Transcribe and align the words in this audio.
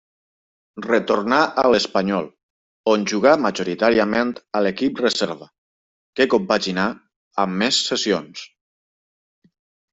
Retornà 0.85 1.41
a 1.63 1.65
l'Espanyol 1.73 2.29
on 2.95 3.03
jugà 3.13 3.35
majoritàriament 3.43 4.33
a 4.59 4.63
l'equip 4.69 5.03
reserva, 5.05 5.49
que 6.21 6.29
compaginà 6.35 6.89
amb 7.47 7.63
més 7.65 7.83
cessions. 7.93 8.45